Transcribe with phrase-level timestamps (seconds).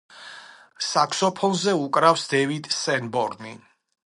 [0.85, 3.55] საქსოფონზე უკრავს დევიდ სენბორნი.